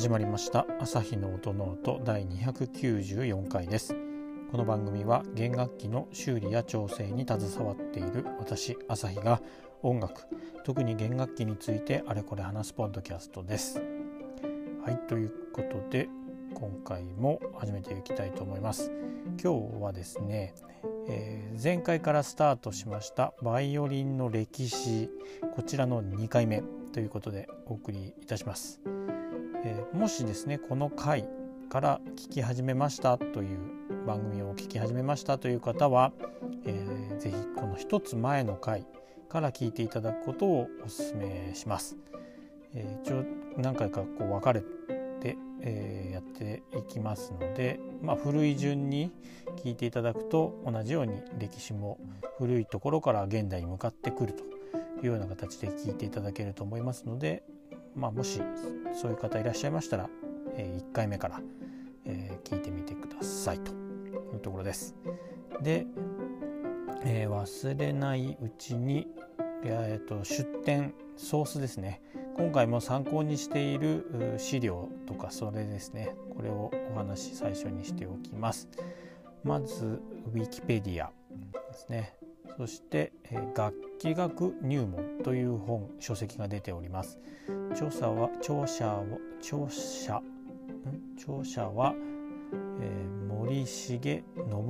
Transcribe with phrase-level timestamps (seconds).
[0.00, 0.64] 始まりました。
[0.80, 3.94] アサヒの音ノート第294回です。
[4.50, 9.42] この番組は弦楽器の修理や調整に携わっている私朝日が
[9.82, 10.22] 音楽
[10.64, 13.82] 特に弦楽器についてあれこれ話すポッドキャストです。
[14.86, 16.08] はいということで
[16.54, 18.90] 今回も始めていきたいと思います。
[19.44, 20.54] 今日はですね、
[21.10, 25.10] えー、前回からスタートしましたバイオリンの歴史
[25.54, 26.62] こちらの2回目
[26.94, 28.80] ということでお送りいたします。
[29.62, 31.28] えー、もしですねこの回
[31.68, 33.58] から聞き始めましたという
[34.06, 36.12] 番組を聞き始めましたという方は、
[36.64, 38.86] えー、ぜひこの一つ前の回
[39.28, 41.96] から聞いていただくことをお勧めします。
[42.74, 43.24] えー、一応
[43.56, 44.62] 何回かこう分かれ
[45.20, 49.12] て、えー、やっていきますので、まあ、古い順に
[49.62, 51.98] 聞いていただくと同じように歴史も
[52.38, 54.44] 古いところから現代に向かってくると
[55.02, 57.42] いうような形で聞いていただけると思いますので
[58.00, 58.40] まあ、もし
[58.92, 60.08] そういう方いらっしゃいましたら、
[60.56, 61.40] えー、1回目から、
[62.06, 63.80] えー、聞いてみてくださいと。
[64.34, 64.94] いうところです。
[65.60, 65.86] で、
[67.04, 69.08] えー、忘れないうちに、
[69.64, 72.02] えーと、出典ソースですね。
[72.36, 76.14] 今回も参考にしている資料とかそれですね。
[76.34, 78.68] これをお話最初にしておきます。
[79.44, 80.00] まず
[80.34, 81.12] ウィキペディア
[81.70, 82.14] ですね
[82.60, 87.18] そして、え、楽器学入門という本書籍が出ております。
[87.72, 89.02] 著者は著者は
[89.40, 90.20] 著者
[91.16, 91.94] 著者は、
[92.82, 94.22] えー、森重信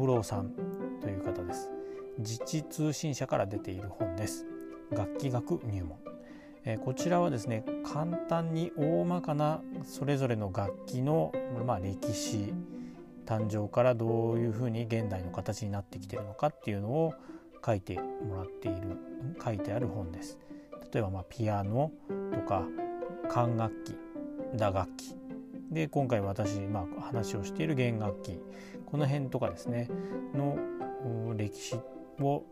[0.07, 0.53] 郎さん
[1.01, 1.69] という方です。
[2.19, 4.47] 自治通信社から出ている本です。
[4.93, 5.99] 楽器学入門、
[6.65, 11.33] えー、こちらはですね簡単に大まかなそれぞれの楽器の、
[11.67, 12.55] まあ、歴史
[13.27, 17.15] 誕生からどういうふうに現代の形になってきているのかっていうのを
[17.65, 18.99] 書いてもらっている
[19.43, 20.39] 書いてある本です。
[20.93, 21.93] 例えばまあピアノ
[22.33, 22.67] とか
[23.29, 23.97] 管楽器
[24.57, 25.15] 打楽器
[25.71, 28.41] で今回私、まあ、話をしている弦楽器
[28.87, 29.89] この辺とかですね
[30.35, 30.59] の
[31.37, 31.77] 歴史
[32.21, 32.45] を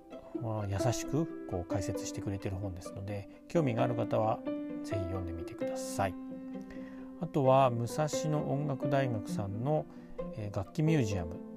[0.68, 4.38] 優しくこう解説してくれてる本ですので興味がある方は
[4.84, 6.14] 是非読んでみてください。
[7.20, 9.84] あとは武蔵野音楽大学さんの
[10.54, 11.47] 楽器ミュージアム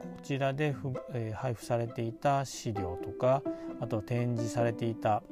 [0.00, 0.74] こちらで、
[1.12, 3.42] えー、配布されていた資料とか
[3.80, 5.22] あと展示されていた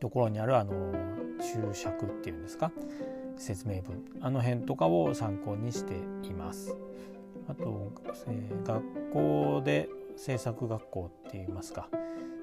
[0.00, 0.92] ところにあるあの
[1.40, 2.72] 注釈っていうんですか？
[3.36, 4.04] 説明文。
[4.20, 5.94] あの辺とかを参考にして
[6.28, 6.76] います。
[7.48, 7.92] あと、
[8.28, 11.88] えー、学校で制作学校って言いますか、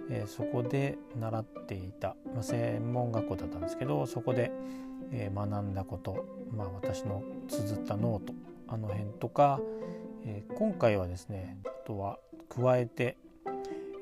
[0.09, 4.51] えー、そこで習っていた、まあ、専門学校だったんですけどそこで、
[5.11, 8.33] えー、学んだこと、まあ、私の綴ったノート
[8.67, 9.61] あの辺とか、
[10.29, 13.17] えー、今回はですねあとは加えて、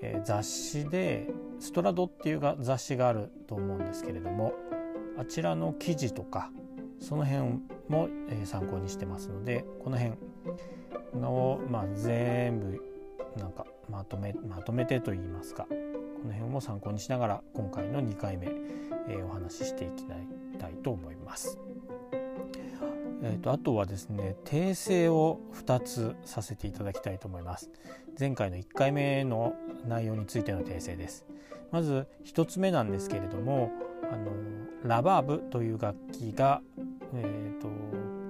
[0.01, 1.27] えー、雑誌で
[1.59, 4.53] ストラドっていう雑誌があると思うんですけれども
[5.19, 6.49] あちらの記事とか
[6.99, 10.15] その辺も、え、参考にしてますのでこの辺
[11.13, 12.81] の、まあ、全部
[13.37, 15.75] なんかまとめまとめてと言いますかこ
[16.27, 18.47] の辺も参考にしながら今回の2回目、
[19.07, 21.59] え、お話ししていきたいと思います。
[23.23, 27.69] えーと、あとはですね訂正を2つさせていただきたいと思います。
[28.19, 29.53] 前回の1回目の
[29.87, 31.25] 内容についての訂正です。
[31.71, 33.71] まず1つ目なんですけれども
[34.11, 34.31] あの
[34.83, 36.61] ラバーブという楽器が、
[37.13, 37.67] えーと、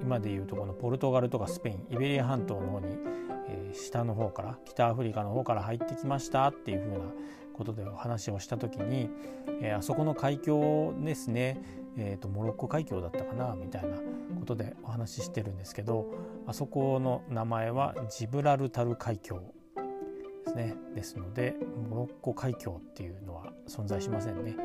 [0.02, 2.98] 今でいうとこのポルトガルとかスペインイベリア半島の方に、
[3.48, 7.06] えー、下の方から北アフリカの方から入ってきましたっていうふうな
[7.56, 9.10] ことでお話をした時に、
[9.62, 11.62] えー、あそこの海峡ですね、
[11.98, 13.98] えーと、モロッコ海峡だったかなみたいな
[14.40, 16.06] ことでお話ししてるんですけど
[16.46, 21.56] あそこの名前はジブラルタル海峡ですねですので
[21.90, 24.56] モロッコ海峡っていうのは存在しませんね。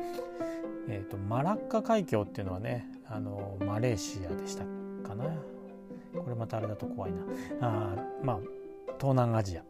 [0.89, 4.63] えーと、マラッカ海峡っていうのはねあのマレーシアでした
[5.07, 5.25] かな
[6.13, 7.19] これまたあれだと怖いな
[7.61, 8.39] あまあ
[8.99, 9.63] 東南アジア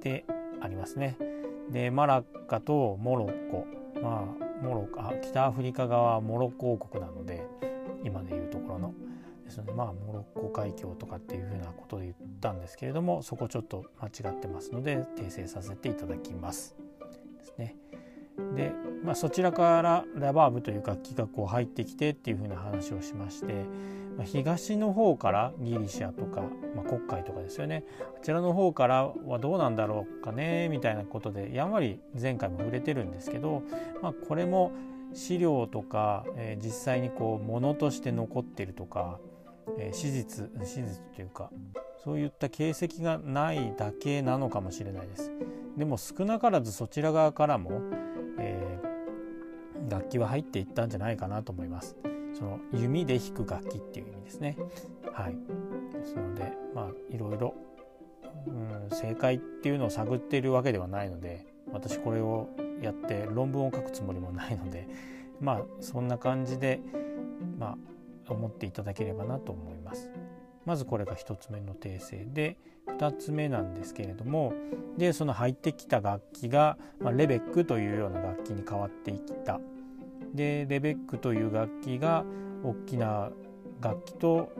[0.00, 0.24] で
[0.60, 1.31] ありますね。
[1.72, 3.66] でマラッカとモロッコ
[4.00, 7.44] まあモロあ北アフリカ側はモロッコ王国なので
[8.04, 8.94] 今でいうところの
[9.44, 16.76] ですのでまあモロッコ海峡とかっていうふうなことで言ったんですけれどもそこちょっと間違ってますので訂正させていただきます。
[17.38, 17.76] ですね。
[18.54, 18.72] で、
[19.04, 23.64] まあ、そちらからラバーブという楽器がこう入ってきてっていうふうな話をしまして、
[24.24, 26.42] 東の方からギリシャとか、
[26.76, 27.84] まあ、黒海とかですよね
[28.16, 33.62] あちらの方からはどうなんだろうかねみたいなことでやんわり前回も触れてるんですけど、
[34.02, 34.72] まあ、これも
[35.14, 39.18] 資料とか、えー、実際にこう物として残ってるとか、
[39.78, 41.50] えー、史実史実というか
[42.04, 45.30] そういった形跡がないだけなのかもしれないです。
[45.76, 47.80] でも少なからずそちら側からも、
[48.38, 51.96] えー、楽器は入っていったんじゃないかなと思います。
[52.34, 54.56] その弓で弾く楽器っていう意味ですね。
[55.12, 55.36] はい、
[55.92, 57.54] ですのでまあいろいろ、
[58.46, 62.48] うん、正解っていうのを探っているわけではないので私これを
[62.80, 64.88] やって論文を書くつもりもないので
[65.40, 66.80] まあそんな感じで
[67.58, 67.76] ま
[68.28, 70.10] あ思っていただければなと思います。
[70.64, 72.56] まずこれが1つ目の訂正で
[72.86, 74.52] 2つ目なんですけれども
[74.96, 79.60] でその入ってきた楽器が、まあ、レベックというような楽器に変わっていった
[80.34, 82.24] でレベックという楽器が
[82.64, 83.30] 大きな
[83.80, 84.52] 楽器と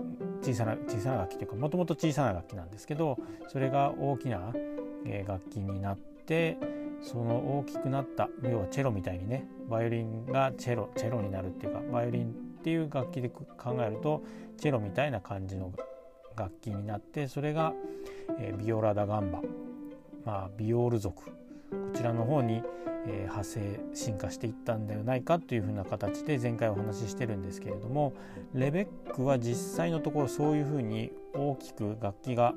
[0.43, 4.53] 小さな小さな楽器というかもともと小さな楽器なんですけどそれが大きな
[5.27, 6.59] 楽器になって
[7.01, 14.23] その大きくなった要はチェロみたいにねバイオリンがチェロチェロになるっていうかバイオリンっていう楽器で考えると
[14.59, 15.73] チェロみたいな感じの
[16.37, 17.73] 楽器になってそれが、
[18.39, 19.41] えビオラ・ダ・ガンバ、
[20.25, 21.31] まあ、ビオール族。
[22.03, 22.63] ちらの方に、
[23.07, 28.13] えー派生進化していったんではないかというふうな形で前回お話ししてるんですけれども
[28.55, 32.55] レベックは実際のところそういうふうに大きく楽器が、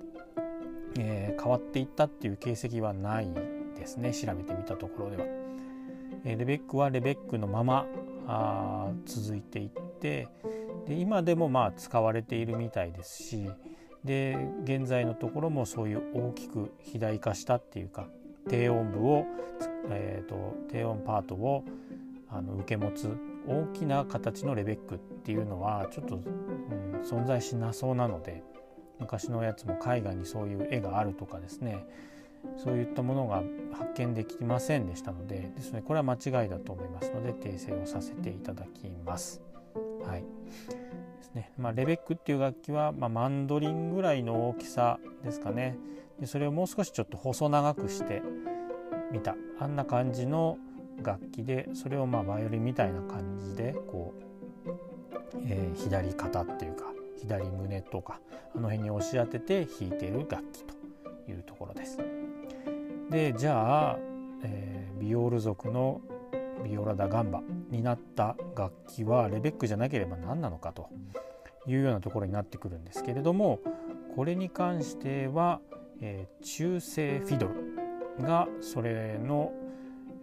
[0.97, 3.27] え変わっていったっていう形跡はない
[3.77, 5.25] ですね調べてみたところでは。
[6.25, 7.85] えレベックはレベックのまま
[8.27, 9.69] あ続いていっ
[9.99, 10.27] て
[10.87, 13.49] で今でもまあ使われているみたいですし
[14.03, 18.07] で現在のところもそういう大きく肥大化したっていうか
[18.49, 19.25] 低音部を、
[19.89, 21.63] えーと、低音パートを
[22.29, 23.15] あの受け持つ
[23.47, 28.43] 大きな形のレベックっていうのはちょっと、うん、存在しなそうなので
[28.99, 31.85] 昔のやつも絵画にそういう絵があるとかですね。
[32.57, 33.41] そういったものが
[33.73, 39.41] 発見できませんでしたのでですねこれは間違いだと思いますので訂正をさせていただきます。
[40.05, 40.21] はい。
[40.21, 41.51] ですね。
[41.57, 45.77] まあ、レベックっていう楽器は、まあ、マンドリンぐらいの大きさですかね。
[46.19, 48.21] でそれをもう少しちょっと細長くして
[49.11, 50.57] みたあんな感じの
[51.03, 54.13] 楽器でそれをまあバイオリンみたいな感じでこ
[54.65, 54.69] う、
[55.45, 56.85] えー、左肩っていうか
[57.17, 58.19] 左胸とか
[58.55, 61.97] あの辺に押し当てて弾いてる楽器というところです。
[63.09, 63.99] でじゃあ、
[64.43, 66.01] えー、ビオール族の
[66.63, 70.89] ビオラ・ダ・ガンバになった楽器はレベックじゃなければ何なのかと
[71.67, 73.59] いうようなところになってくるんですけれども
[74.15, 75.59] これに関しては、
[76.01, 79.51] えー、中世フィドルがそれの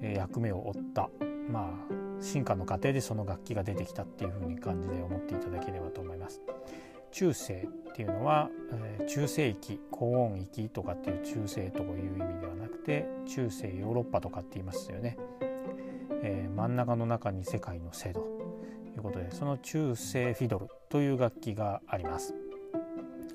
[0.00, 1.08] 役目を負った
[1.50, 6.40] まあ進化の過程でその楽器が出てきたっていうふうに感じで思っていただければと思います。
[7.10, 15.18] 中世っていうのは、えー、中世域高音域とかっていう中世という意味ではなくて中世ヨーロッパとかって言いますよね。
[16.24, 18.28] えー、真ん中の中に世界の制度と
[18.96, 22.34] いうことでその中世フィドルという楽器があります。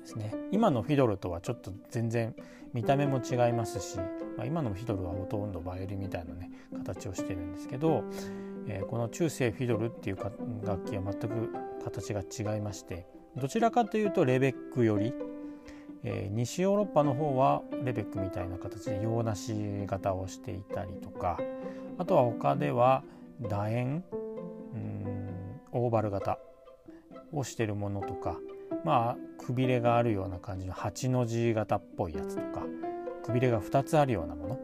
[0.08, 2.34] ですね、今のフィドルとはちょっと全然
[2.72, 3.98] 見た目も違いますし、
[4.38, 8.04] まあ、今のフィドルはほとんどバイオリンみたいなね形をしてるんですけど、
[8.66, 10.16] えー、この中世フィドルっていう
[10.64, 11.52] 楽器は全く
[11.84, 13.06] 形が違いまして
[13.36, 15.12] どちらかというとレベックより、
[16.04, 21.38] えー、西ヨーロッパの方はレベックみたいな形で洋梨型をしていたりとか
[21.98, 23.02] あとは他では
[23.42, 24.04] 楕円
[25.72, 26.38] オーバル型
[27.32, 28.38] をしてるものとか
[28.84, 32.66] まあくびれがあるような感じの8の字型っぽいやつとか
[33.24, 34.54] くびれが2つあるようなもの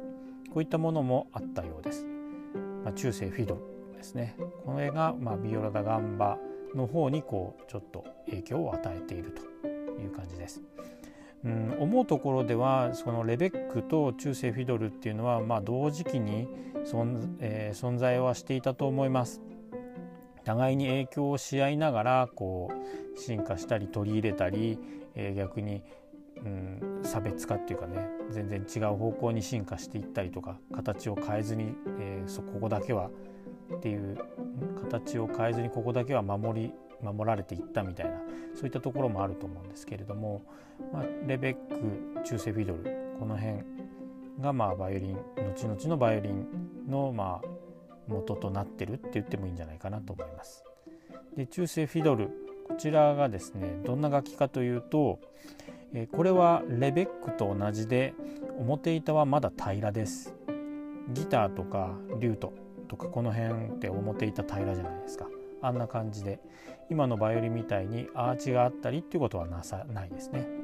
[0.52, 2.06] こういったものもあったようです。
[2.84, 6.38] まあ、中世フィドルですねこれが、まあ、ビオラ・ダ・ガンバ
[6.75, 10.61] の方にこうちょっと影響を与えているという感じです。
[11.44, 16.49] うん、思うところではそのレベックと中世フィドルっていうのはまあ同時期に
[16.85, 19.42] 存,、えー、存在はしていたと思います。
[20.45, 24.79] 互いに影響をし合いながらこう進化したり取り入れたり、
[25.15, 25.83] えー、逆に、
[26.45, 33.11] うん、差別化っていうかね全然違う方向に進化していったりとか形を変えずに、えー、そここだけは
[33.75, 34.19] っていう
[34.91, 36.73] 形を変えずにここだけは守り
[37.03, 38.13] 守られていったみたいな
[38.55, 40.43] そういったところもあると思うんですけれども、
[40.93, 42.83] まあ、レベック中世フィドル
[43.19, 43.59] この辺
[44.41, 46.47] がまあバイオリン後々のバイオリン
[46.89, 47.63] のまあ
[48.08, 50.64] 元となってるって言ってもいいんじゃないかなと思います。
[51.37, 52.28] で中世フィドル
[52.68, 55.20] こちらがですねどんな楽器かというと、
[55.92, 58.14] えこれはレベックと同じで
[58.58, 60.34] 表板はまだ平らです。
[61.12, 62.52] ギターとかリュート
[62.88, 65.28] とかこの辺って表板平らじゃないですか。
[65.61, 66.40] あんな感じで
[66.90, 70.63] 今のバイオリンみたいにアーチがあったりっていうことはなさないですね。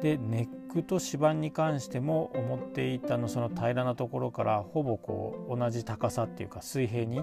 [0.00, 7.22] でネックと指板に関しても思っていたのその平らなところからほぼこう同じ高さっていうか水平に、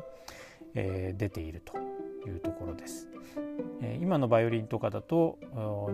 [0.75, 1.77] えー、出ていると
[2.27, 3.07] いうところです。
[3.81, 5.37] えー、今のバイオリンとかだと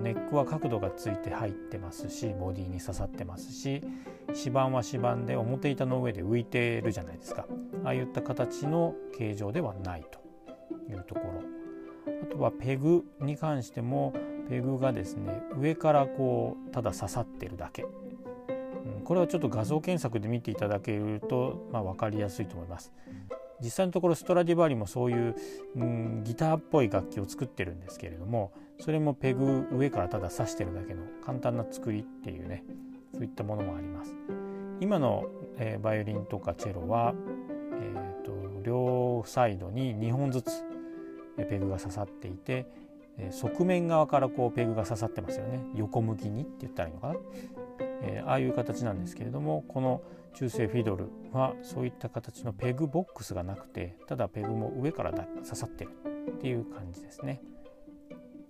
[0.01, 3.83] ネックは角度がついて入ってますしボディに刺さってますし
[4.29, 7.45] 指板は指板で表板の上で浮いてるじゃないですか
[7.83, 10.19] ああいった形の形状ではないと
[10.91, 14.13] いうところあとはペグに関しても
[14.53, 17.85] ペグがですね上からこうただ刺さってるだけ、う
[18.99, 22.93] ん、これはちょっと画像検索で見ていただけると、まあ、分かりやすいと思います。
[23.61, 25.35] 実際のところストラディバリもそういう、
[25.75, 32.63] うん、ギターっぽい楽器を作ってるんですけれどもそれもペグ上からただ刺してるだけの簡単な作りっていうね
[33.13, 34.13] そういったものもあります。
[34.81, 35.25] 今の、
[35.57, 37.15] えー、バイオリンとかチェロは、
[37.81, 40.63] えーと、両サイドに2本ずつ
[41.37, 42.67] ペグが刺さっていて
[43.17, 45.59] え側面側からこうペグが刺さってますよね。
[45.75, 47.15] 横向きにって言ったらいいのかな、
[48.01, 50.01] えー、ああいう形なんですけれどもこの
[50.33, 55.91] 中世フィドルはそういった形のペグボックスがなくてただペグも上から刺さってる
[56.29, 57.41] っていう感じですね。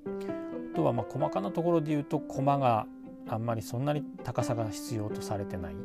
[0.06, 2.88] あとはま細かなところで言うと駒が
[3.28, 5.76] あんまりそんなに高さが必要とされてない、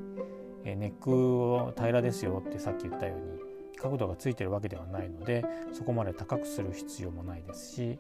[0.64, 3.37] えー、ネックを平らですよってさっき言ったように
[3.78, 7.98] 角度がついてるわけではないのでそこまで高くする必要もないですし、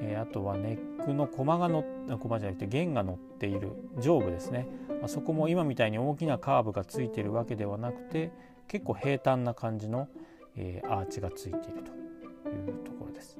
[0.00, 1.84] えー、あとはネックの駒が乗
[2.18, 8.32] 駒じゃなくて弦が乗っている上部ですね、まあ、そこも今みたいに大きなカーブがついてるわけではなくて
[8.68, 10.08] 結構平坦な感じの、
[10.56, 11.82] えー、アーチがついている
[12.42, 13.38] というところです。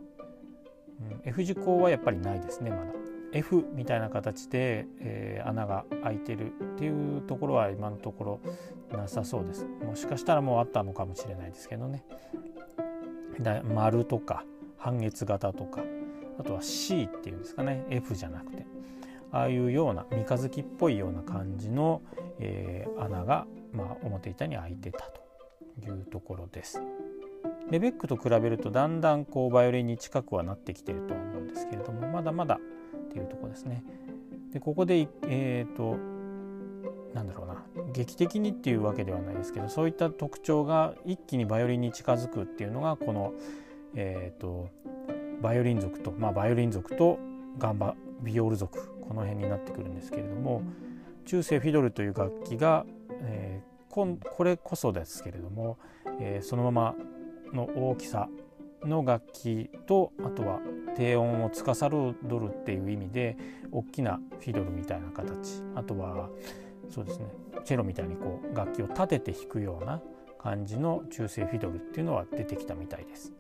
[1.01, 3.02] うん、F 字工はやっぱりないですねまだ。
[3.33, 8.41] F みたいな形で、えー、穴が開いてるっていうところは今のとこ
[8.91, 9.67] ろなさそうです。
[9.85, 12.05] もしかしたらもうあったのかもしれないですけどね。
[13.41, 14.45] だ丸とか
[14.77, 15.83] 半月型とか
[16.39, 17.85] あとは C っていうんですかね。
[17.91, 18.67] F じゃなくて。
[19.33, 22.03] ああいうような三日月っぽいような感じの、
[22.39, 25.23] えー、穴が、まあ、表板に開いてたと
[25.87, 26.83] いうところです。
[27.71, 32.61] レベックと比べるとだんだんこうバイオリンに近くはなってきてるとは思うんですけれどもまだまだ
[33.13, 33.85] っていうとこですね。
[34.53, 35.97] でここでえ、ー、と
[37.15, 43.35] なんだろうな劇的にっていうわけではないですけどそういった特徴が一気にバイオリンに近づくっていうのがこの、
[43.95, 44.71] えーと、
[45.43, 47.19] バイオリン族と、まあ、バイオリン族と
[47.59, 50.63] ガンバビオール族この辺になってくるんですけれども
[51.27, 52.87] 中世フィドルという楽器が、
[53.23, 55.79] えー、ここれこそですけれども、
[56.19, 56.95] えー、そのまま
[57.53, 58.29] の大きさ
[58.85, 60.61] の楽器とあとは
[60.97, 62.15] 低音を司る
[62.49, 63.37] っていう意味で
[63.71, 66.29] 大きなフィドルみたいな形あとは
[66.91, 67.27] そうですね
[67.65, 70.01] チェロみたいにこう楽器を立てて弾くような
[70.39, 73.33] 感じの中性フィドルっていうのは出てきたみたいです。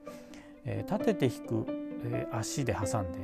[0.64, 1.66] えー、立てて弾く、
[2.04, 3.18] えー、足で挟んで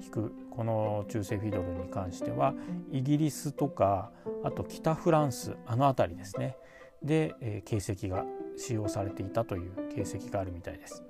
[0.00, 2.54] 弾くこの中性フィドルに関しては
[2.90, 4.10] イギリスとか
[4.42, 6.56] あと北フランスあの辺りですね
[7.02, 8.24] で、えー、形跡が
[8.56, 11.02] 使用されていたという形跡があるみたいです。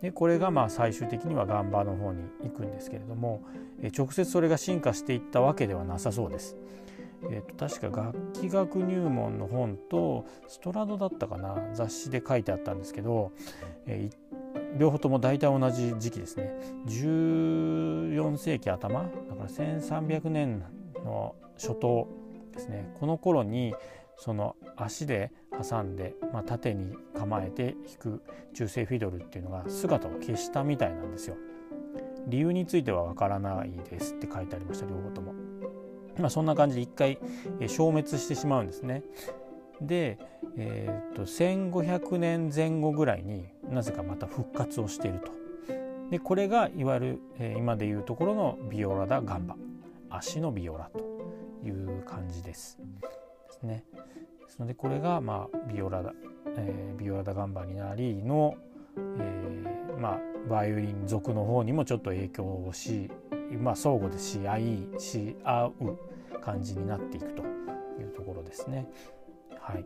[0.00, 3.42] でこれがまあ最終的には岩盤の方に行くんですけれども、
[3.82, 6.56] え直接それが進化していったわけではなさそうです。
[7.30, 13.32] えー、と確か楽器学入門の本とストラドだったかな雑誌で書いてあったんですけど、
[13.86, 16.52] えー、両方とも大体同じ時期ですね。
[16.86, 19.02] 14世紀頭？
[19.02, 20.62] だから1300年
[21.04, 22.08] の初頭
[22.52, 22.92] ですね。
[23.00, 23.74] この頃に
[24.18, 28.22] その足で挟んで、まあ、縦に構えて弾く
[28.54, 31.36] 中性フィドルっていうのが姿を消したみたいなんですよ。
[32.26, 35.34] 理由についてはわからないですって書いてありました両方とも。
[36.18, 37.18] まあ、そんな感じで一回
[37.68, 39.02] 消滅してしまうんですね。
[39.80, 40.18] で、
[40.56, 45.32] えー、と1500年前後ぐらいになぜかまた復活をしていると。
[46.10, 49.56] でこれがいわゆる、えー、今でいうところのビオラダ・ガンバ
[50.08, 51.00] 足のビオラと
[51.66, 52.78] いう感じです。
[53.56, 53.84] ですね。
[54.46, 56.12] ですのでこれが、まあ、ビオラダ、
[56.56, 58.54] えー、ビオラダガンバになりの、
[58.96, 63.10] えー、まあ、バイオリン族の方にもちょっと影響をし、
[63.58, 65.98] まあ、相互でし合いし合う
[66.40, 68.88] 感じになっていくというところですね。
[69.60, 69.84] はい、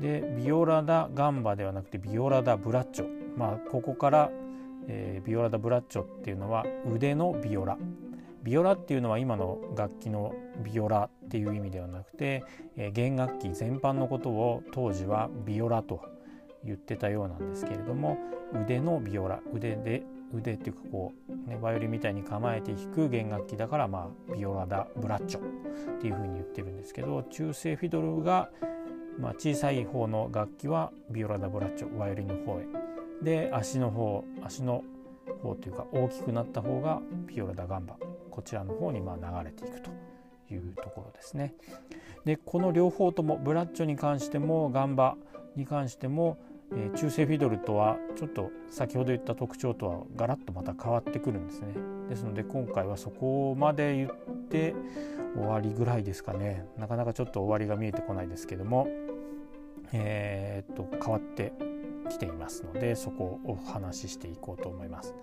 [0.00, 4.30] でビオラダガンバではなくてビオラダブラッチョ、まあ、ここから、
[4.86, 7.76] えー、ビオラダブラッチョっていうのは腕のビオラ
[8.42, 12.44] ビオラっていうのは今の楽器のビオラっていう意味ではなくて、
[12.76, 16.00] え、弦楽器全般のことを当時はビオラと
[16.64, 18.18] 言ってたようなんですけれども
[18.64, 20.02] 腕のビオラ腕で
[20.34, 28.50] 腕っていうかこう、ね、バイオリンみたいに構えて弾く弦楽器だからまあビオラダブラッチョっていうふうに言ってるんですけど中性フィドルが、
[29.18, 32.66] まあ、小さい方の楽器はビオラダブラッチョバイオリンの方へ。
[33.22, 34.84] で足の方足の
[35.42, 37.96] 方というか大きくなった方がビオラダガンバ。
[38.38, 39.90] こちらの方にま流れていくと
[40.48, 41.54] いうところですね。
[42.24, 45.16] でこの両方ともブラッチョに関してもガンバ
[45.56, 46.38] に関しても、
[46.70, 51.74] えー、中性フィドルとはちょっと先ほど言った特徴とはガラッとまた変わってくるんですね。
[52.08, 54.10] ですので今回はそこまで言っ
[54.48, 54.76] て
[55.34, 58.86] 終わりぐらいですかねなかなかちょっと終わりが見えてこないですけども
[59.92, 61.52] えー、っと変わって
[62.08, 65.14] きていますのでそこをお話ししていこうと思います。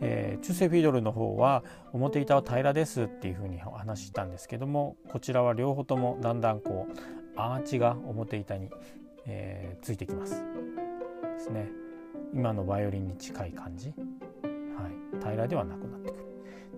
[0.00, 6.98] えー、中世フィードルの方は表板は平らですっていうふうにお話ししたんですけどもこちらは両方ともだんだんこう
[7.36, 8.70] アーチが表板に、
[9.26, 10.42] えー、ついてきます。
[11.34, 11.68] ですね。
[12.32, 13.94] 今のバイオリンに近い感じ、は
[15.14, 16.24] い、平らではなくなってくる。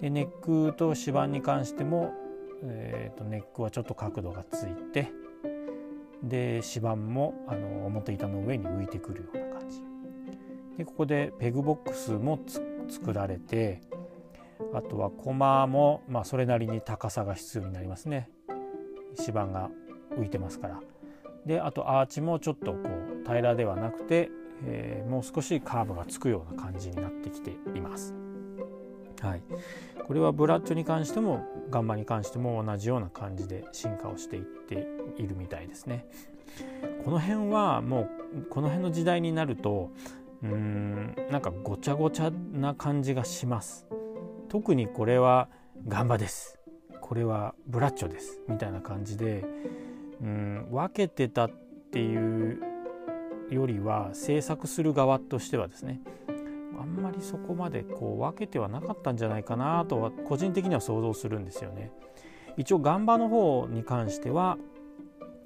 [0.02, 2.12] でネックと指板に関しても、
[2.62, 5.11] えーと、ネックはちょっと角度がついて
[6.28, 9.83] で指板もあの表板の上に浮いてくるような感じ。
[10.76, 12.38] でここでペグボックスも
[12.88, 13.80] 作られて
[14.75, 18.28] あとはコマも、まあ、それなりに高さが必要になりますね。
[19.18, 19.71] 指板が
[20.18, 20.80] 浮いてますから。
[21.47, 24.28] であとアーチもちょっとこう平らではなくて、
[24.64, 28.25] えー、もう少しカーブがつくような感じになってきています。
[29.20, 29.42] はい、
[30.04, 36.06] これはブラッチョに関してもガンバに関しても同じような感じで進化をしていっているみたいですね。
[37.04, 39.90] この辺はもうこの辺の時代になると
[40.42, 43.87] うーんなんかごちゃごちゃな感じがします。
[44.49, 45.49] 特にこれは
[45.87, 46.58] ガンバです。
[47.00, 49.44] これはブラッチョですみたいな感じで
[50.20, 51.50] うん分けてたっ
[51.92, 52.16] てい
[52.52, 52.61] う
[53.49, 56.00] よりは制作する側としてはですね
[56.78, 61.90] あんまりそこまでこう分けてはなかったんじゃないかなとは個人的には想像するんですよね。
[62.56, 64.56] 一応岩場の方に関しては、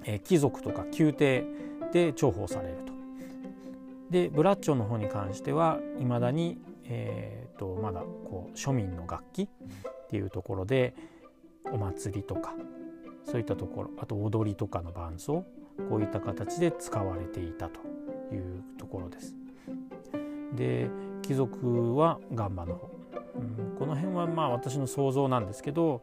[0.04, 1.44] え、貴族とか宮廷
[1.92, 2.92] で重宝されると。
[4.10, 9.48] でブラッチョの方に関してはいまだに、えーと、とまだこう庶民の楽器っ
[10.08, 10.94] ていうところで
[11.72, 12.54] お祭りとか
[13.24, 15.44] そういったところあと踊りとかの伴奏
[15.88, 17.80] こういった形で使われていたと
[18.34, 19.36] いうところです。
[20.54, 20.90] で
[21.30, 22.90] 貴族はガンバの方、
[23.36, 26.02] うん、この辺はまあ私の想像なんですけど、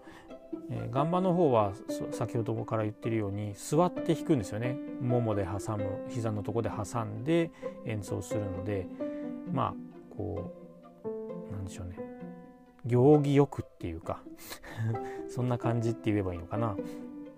[0.72, 1.74] えー、ガンバの方は
[2.12, 4.78] 先ほどから言ってるように座って弾くんですよね。
[5.02, 7.52] ももで挟む膝のとこで挟んで
[7.86, 8.88] 演奏するので
[9.52, 9.74] まあ
[10.16, 10.54] こ
[11.04, 11.98] うなんでしょうね。
[12.86, 14.22] 行儀よくっていうか
[15.28, 16.78] そんな感じって言えばいいのかな。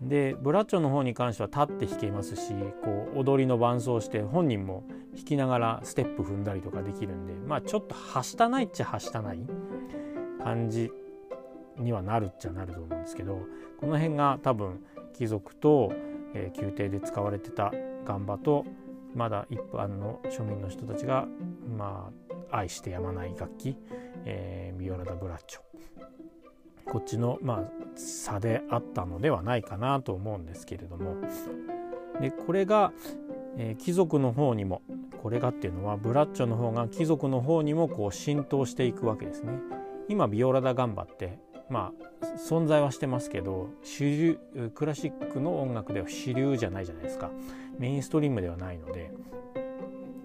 [0.01, 4.83] でブラッチョの方に関しては立って弾けますしこう踊りの伴奏して本人も
[5.15, 9.39] 弾きながらステップ踏んだりとかできるんでまあちょっとはしたないっちゃはしたない
[10.41, 10.91] 感じ
[11.77, 13.39] にはなるっちゃなると思うんですけど
[13.79, 14.83] この辺が多分
[15.13, 15.91] 貴族と、
[16.33, 17.71] えー、宮廷で使われてた
[18.05, 18.65] ガンバと
[19.15, 21.27] まだ一般の庶民の人たちが
[21.77, 22.11] ま
[22.51, 23.77] あ愛してやまない楽器、
[24.25, 25.61] えー、ミオラダ・ブラッチョ。
[26.91, 31.15] こっちの、まあ、差であったのではないかなと思うんですけれども。
[32.19, 32.91] でこれが、
[33.57, 34.81] えー、貴族の方にも
[35.21, 39.53] これがっていうのはブラッチョの方が貴族の方にもこう浸透していくわけですね。
[40.09, 44.39] 今ビオラ・ダ・ガンバってまあ存在はしてますけど主流
[44.73, 47.29] クラシックの音楽では主流じゃないじゃないですか。
[47.77, 49.11] メインストリームではないので。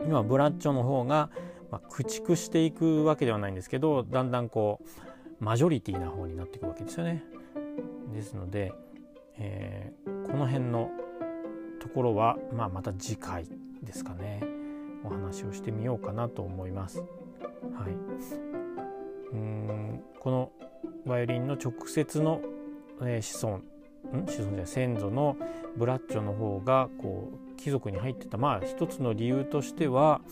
[0.06, 1.30] 今ブラッチョの方が、
[1.70, 5.13] まあ、駆逐していくわけではないんですけどだんだんこう
[5.44, 7.22] マジョリティな方になっていくわけですよね。
[8.14, 8.72] ですので、
[9.36, 10.90] えー、この辺の
[11.82, 13.46] ところは、まあ、また次回
[13.82, 14.42] ですかね
[15.04, 17.00] お話をしてみようかなと思います。
[17.00, 17.04] は
[17.90, 17.90] い、
[19.34, 20.50] うんこの
[21.04, 22.40] バイオリンの直接の、
[23.02, 24.26] えー、子孫ん？
[24.26, 25.36] 子孫じゃない先祖の
[25.76, 30.22] ブラッチョの方がこう貴族に入ってたまあ一つの理由としては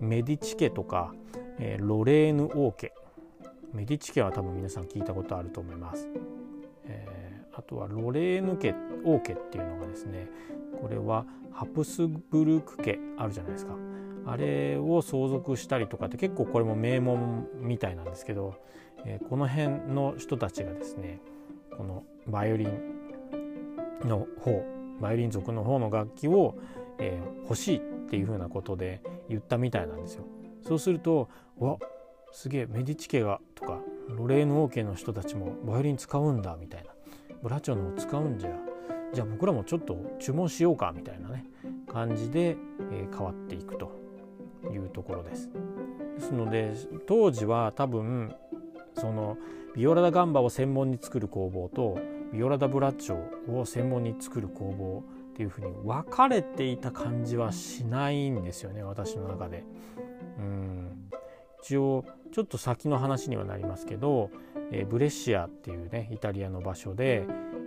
[0.00, 1.14] メディチ家とか、
[1.60, 2.92] えー、ロレーヌ王家
[3.72, 6.08] メディチ家は多分皆さん聞いたことあると思います。
[6.84, 10.28] えー、あとはロレーヌ家王家っていうのがですね
[10.80, 13.74] これはハプスブルク家あるじゃないですか
[14.26, 18.54] あれを相続したりとかって結構これも名門みたいなんですけど、
[19.04, 21.20] えー、この辺の人たちがですね
[21.76, 22.80] このバイオリン
[24.04, 24.64] の方
[25.00, 26.56] バイオリン族の方の楽器を、
[26.98, 27.80] えー、欲しいっ
[28.10, 30.24] ていうふうなことで言ったみたいなんですよ。
[30.62, 31.28] そうすると
[31.58, 31.78] わ
[32.32, 36.90] すげえメディチ家がとかロレーヌ王家の人たちもバイオリン使うんだみたいな。
[37.42, 38.50] ブラチョの使うんじゃ。
[39.12, 41.44] じゃあ僕らもちょっと注文しようかみたいなね。
[41.90, 42.56] 感じで、
[42.92, 44.00] えー、変わっていくと。
[44.68, 45.48] いうところです。
[46.16, 46.74] ですので
[47.06, 48.34] 当時は多分
[48.94, 49.38] その
[49.74, 51.98] ビオラダガンバを専門に作る工房と
[52.32, 59.64] ビオラダブラッチョを専門に作る工房っていうふうに分かれていた感じはしないんですよね私の中で。
[60.38, 61.10] うん。
[61.62, 64.30] 一応ちょっと先の話にはなりますけど、
[64.70, 67.24] えー、ブレッシアっていうねイタリアの場所で、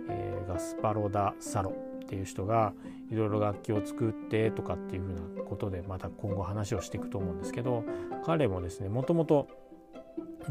[0.08, 1.74] えー、ガスパロ・ダ・サロ
[2.04, 2.72] っていう人が
[3.10, 7.84] いろいろ楽器を作ってとかっていうふうなことでまた今後話をしていくと思うんですけど
[8.24, 9.48] 彼もですねもともと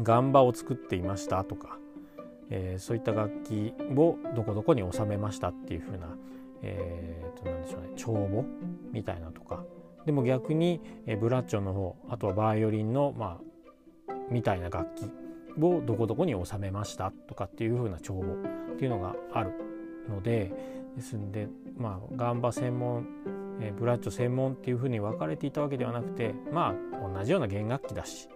[0.02, 1.78] ガンバを作っていましたとか、
[2.50, 6.16] えー、そういった楽器をどこどこに収めましたっていうふうな、
[6.62, 8.44] えー、となんでしょうね帳簿
[8.92, 9.64] みたいなとか。
[10.04, 13.53] でも逆に、えブラッチョの方あとはバイオリンのまあ
[14.30, 15.10] みたいな楽器
[15.60, 19.52] をどこどこに収めましたとかっていう風な帳簿っていうのがある
[20.08, 20.52] ので
[20.96, 23.06] ですんでまあガンバ専門、
[23.60, 28.28] えブラッチョ専門っていう風に分かれていたわけではなくてまあ同じような弦楽器だし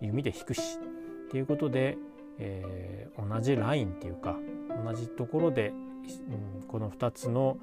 [0.00, 0.78] 弓で弾くし
[1.28, 1.98] っていうことで、
[2.38, 4.36] えー、同じラインっていうか
[4.84, 7.58] 同じところで、うん、この2つの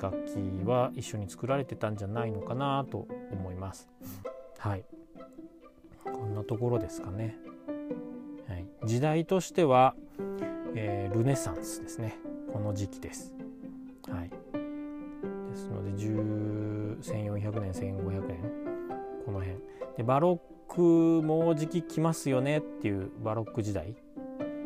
[0.00, 3.88] 楽器は一緒に作られてたんじゃないのかなと思います。
[4.58, 4.84] はい、
[6.04, 7.36] こんなところですかね。
[8.48, 9.94] はい、時代としては、
[10.74, 12.18] えー、ルネサンスですね。
[12.52, 13.34] この時期です。
[14.08, 18.38] はい、ですので1400年1500年
[19.24, 19.56] この辺
[19.96, 20.80] でバロック
[21.24, 23.94] もうじき来ますよねっていうバロック時代、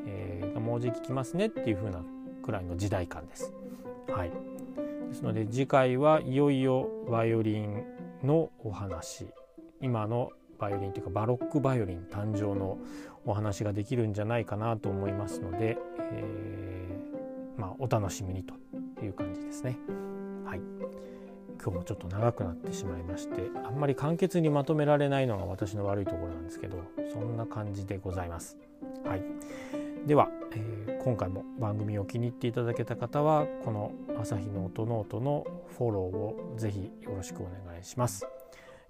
[0.07, 2.03] えー、もうじき来ますねっていう風な
[2.42, 3.53] くらいの時代感です。
[4.09, 4.31] はい、
[5.09, 7.85] ですので次回はいよいよバイオリン
[8.23, 9.27] のお話
[9.81, 12.78] 今のバイオリンというかバロックバイオリン誕生の
[13.24, 15.78] お話ができるんじゃないかなと思いますので、
[16.12, 18.54] えー、まあ、お楽しみにと
[19.04, 19.78] いう感じですね。
[20.44, 20.60] はい
[21.62, 26.76] 今日もちょっと長くなってしまいましてあんまり簡潔にまとめられないのが私の悪いところなんですけど
[27.10, 28.58] そんな感じでございます。
[29.06, 29.22] はい、
[30.06, 35.46] では、えー、今回も番組を気に入っていただけた方はこの朝日の音ノートの
[35.78, 38.26] フォローをぜひよろしくお願いします。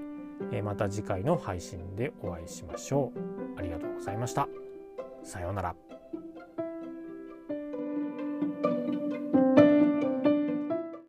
[0.53, 3.59] えー、また次回の配信でお会いしましょう。
[3.59, 4.49] ありがとうございました。
[5.25, 5.92] さようなら。